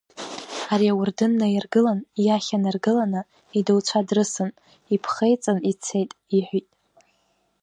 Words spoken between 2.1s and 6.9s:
иахьа наргыланы, идауцәа дрысын, иԥхеиҵан ицет, иҳәит.